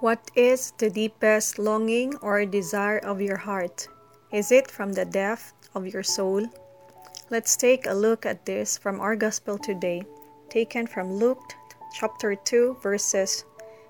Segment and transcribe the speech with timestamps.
[0.00, 3.88] What is the deepest longing or desire of your heart?
[4.30, 6.46] Is it from the depth of your soul?
[7.30, 10.04] Let's take a look at this from our gospel today,
[10.50, 11.42] taken from Luke
[11.98, 13.44] chapter 2, verses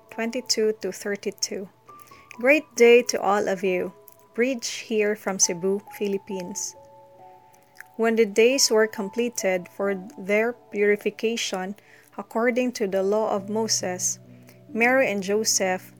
[0.09, 1.69] 22 to 32.
[2.37, 3.93] Great day to all of you.
[4.33, 6.75] Bridge here from Cebu, Philippines.
[7.97, 11.75] When the days were completed for their purification
[12.17, 14.17] according to the law of Moses,
[14.73, 15.93] Mary and Joseph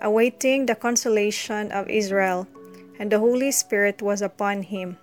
[0.00, 2.46] awaiting the consolation of Israel,
[2.98, 4.96] and the Holy Spirit was upon him.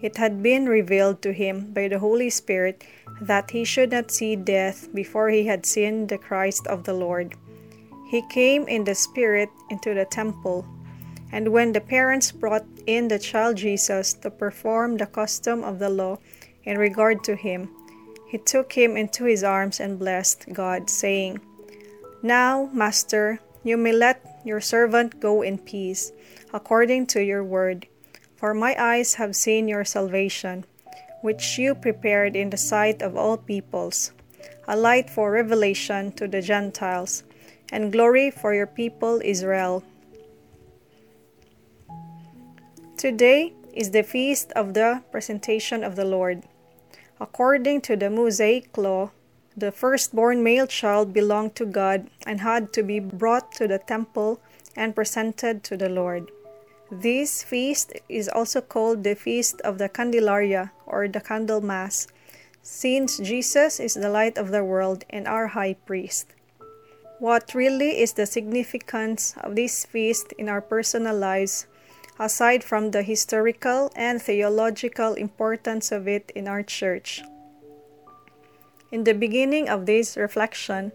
[0.00, 2.84] It had been revealed to him by the Holy Spirit
[3.20, 7.34] that he should not see death before he had seen the Christ of the Lord.
[8.10, 10.66] He came in the Spirit into the temple,
[11.32, 15.88] and when the parents brought in the child Jesus to perform the custom of the
[15.88, 16.18] law
[16.64, 17.70] in regard to him,
[18.28, 21.40] he took him into his arms and blessed God, saying,
[22.22, 26.12] Now, Master, you may let your servant go in peace,
[26.52, 27.88] according to your word.
[28.36, 30.66] For my eyes have seen your salvation,
[31.22, 34.12] which you prepared in the sight of all peoples,
[34.68, 37.24] a light for revelation to the Gentiles,
[37.72, 39.82] and glory for your people Israel.
[42.98, 46.44] Today is the feast of the presentation of the Lord.
[47.18, 49.10] According to the Mosaic law,
[49.56, 54.40] the firstborn male child belonged to God and had to be brought to the temple
[54.76, 56.30] and presented to the Lord.
[56.90, 62.08] This feast is also called the Feast of the Candelaria or the Candle Mass,
[62.62, 66.28] since Jesus is the light of the world and our high priest.
[67.20, 71.66] What really is the significance of this feast in our personal lives,
[72.18, 77.22] aside from the historical and theological importance of it in our church?
[78.94, 80.92] In the beginning of this reflection,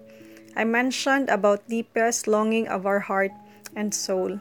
[0.55, 3.33] I mentioned about deepest longing of our heart
[3.75, 4.39] and soul.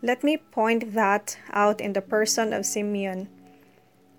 [0.00, 3.28] Let me point that out in the person of Simeon.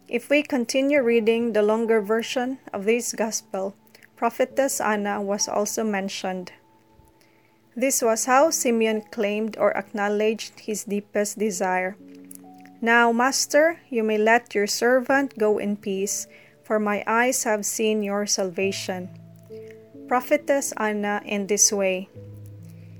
[0.07, 3.73] If we continue reading the longer version of this gospel,
[4.15, 6.53] prophetess Anna was also mentioned.
[7.75, 11.97] This was how Simeon claimed or acknowledged his deepest desire.
[12.79, 16.27] Now, Master, you may let your servant go in peace,
[16.71, 19.09] for my eyes have seen your salvation.
[20.07, 22.07] Prophetess Anna in this way.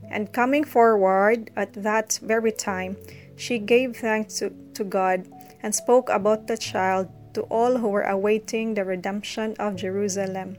[0.09, 2.97] And coming forward at that very time,
[3.37, 5.25] she gave thanks to, to God
[5.63, 10.57] and spoke about the child to all who were awaiting the redemption of Jerusalem.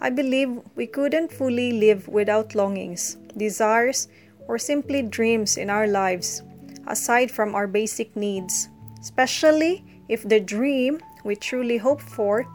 [0.00, 4.08] I believe we couldn't fully live without longings, desires,
[4.48, 6.42] or simply dreams in our lives,
[6.86, 12.46] aside from our basic needs, especially if the dream we truly hope for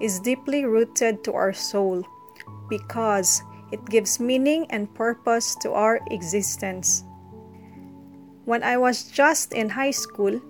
[0.00, 2.06] is deeply rooted to our soul,
[2.68, 3.42] because
[3.72, 7.04] it gives meaning and purpose to our existence.
[8.46, 10.40] When I was just in high school,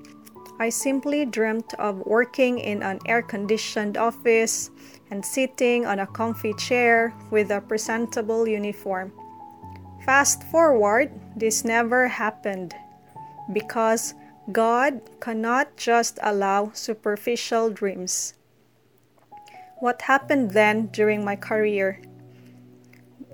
[0.60, 4.70] I simply dreamt of working in an air conditioned office
[5.10, 9.12] and sitting on a comfy chair with a presentable uniform.
[10.04, 12.74] Fast forward, this never happened
[13.52, 14.14] because
[14.52, 18.34] God cannot just allow superficial dreams.
[19.78, 22.00] What happened then during my career?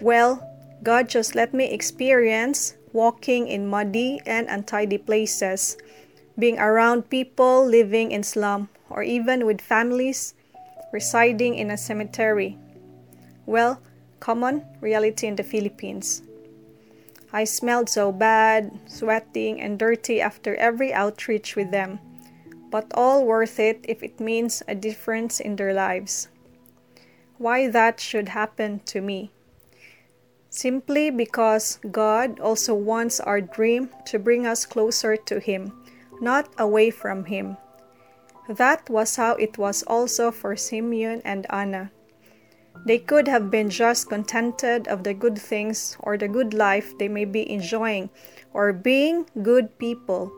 [0.00, 0.42] Well,
[0.82, 5.76] God just let me experience walking in muddy and untidy places,
[6.38, 10.34] being around people living in slum, or even with families
[10.92, 12.58] residing in a cemetery.
[13.44, 13.80] Well,
[14.20, 16.22] common reality in the Philippines.
[17.36, 22.00] I smelled so bad, sweating, and dirty after every outreach with them,
[22.70, 26.28] but all worth it if it means a difference in their lives.
[27.36, 29.32] Why that should happen to me?
[30.48, 35.76] Simply because God also wants our dream to bring us closer to Him,
[36.22, 37.58] not away from Him.
[38.48, 41.90] That was how it was also for Simeon and Anna.
[42.84, 47.08] They could have been just contented of the good things or the good life they
[47.08, 48.10] may be enjoying
[48.52, 50.32] or being good people,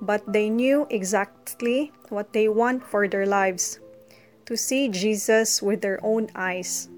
[0.00, 3.80] but they knew exactly what they want for their lives
[4.46, 6.88] to see Jesus with their own eyes.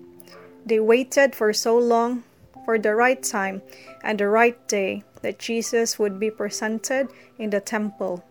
[0.64, 2.24] They waited for so long
[2.64, 3.62] for the right time
[4.02, 7.08] and the right day that Jesus would be presented
[7.38, 8.24] in the temple.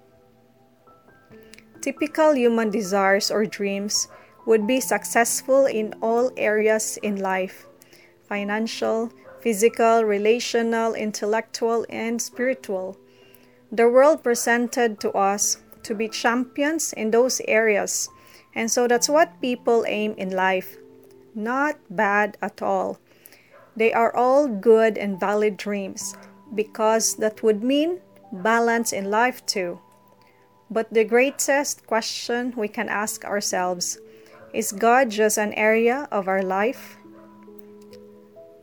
[1.81, 4.07] Typical human desires or dreams
[4.45, 7.67] would be successful in all areas in life
[8.27, 9.11] financial,
[9.41, 12.97] physical, relational, intellectual, and spiritual.
[13.71, 18.07] The world presented to us to be champions in those areas,
[18.55, 20.77] and so that's what people aim in life.
[21.35, 22.99] Not bad at all.
[23.75, 26.15] They are all good and valid dreams
[26.53, 27.99] because that would mean
[28.31, 29.79] balance in life too.
[30.69, 33.97] But the greatest question we can ask ourselves
[34.53, 36.98] is God just an area of our life?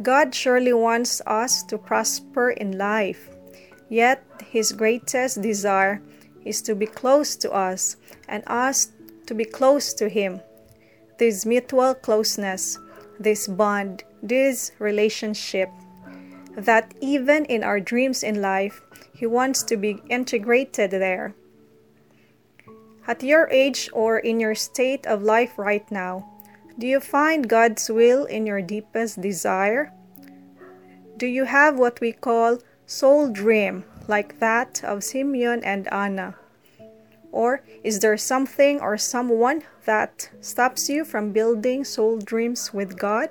[0.02, 3.30] God surely wants us to prosper in life,
[3.88, 6.02] yet His greatest desire
[6.44, 7.96] is to be close to us
[8.28, 8.92] and us
[9.26, 10.40] to be close to Him.
[11.18, 12.78] This mutual closeness,
[13.18, 15.68] this bond, this relationship,
[16.56, 18.82] that even in our dreams in life,
[19.14, 21.34] He wants to be integrated there.
[23.08, 26.28] At your age or in your state of life right now,
[26.78, 29.90] do you find God's will in your deepest desire?
[31.16, 36.34] Do you have what we call soul dream like that of Simeon and Anna?
[37.32, 43.30] Or is there something or someone that stops you from building soul dreams with God?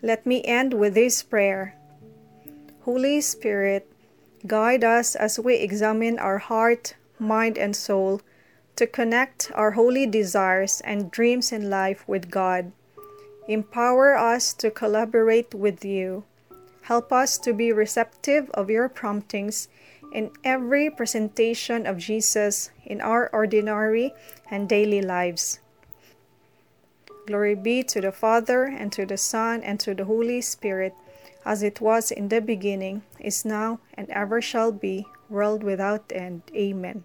[0.00, 1.74] Let me end with this prayer.
[2.82, 3.90] Holy Spirit,
[4.46, 8.20] guide us as we examine our heart, mind, and soul
[8.76, 12.72] to connect our holy desires and dreams in life with God.
[13.48, 16.24] Empower us to collaborate with you.
[16.82, 19.68] Help us to be receptive of your promptings
[20.12, 24.12] in every presentation of Jesus in our ordinary
[24.50, 25.60] and daily lives.
[27.26, 30.94] Glory be to the Father, and to the Son, and to the Holy Spirit,
[31.44, 36.42] as it was in the beginning, is now, and ever shall be, world without end.
[36.54, 37.04] Amen.